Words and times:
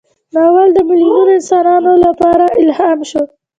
ناول 0.33 0.69
د 0.73 0.79
میلیونونو 0.89 1.31
انسانانو 1.39 1.91
لپاره 2.05 2.45
الهام 2.61 2.99
شو. 3.09 3.23